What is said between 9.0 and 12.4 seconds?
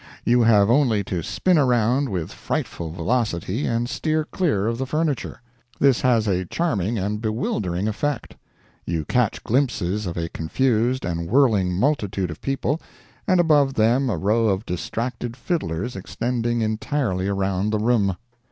catch glimpses of a confused and whirling multitude